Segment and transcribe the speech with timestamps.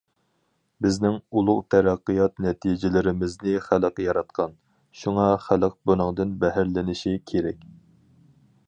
[0.85, 4.57] بىزنىڭ ئۇلۇغ تەرەققىيات نەتىجىلىرىمىزنى خەلق ياراتقان،
[5.03, 7.63] شۇڭا خەلق بۇنىڭدىن بەھرىلىنىشى كېرەك.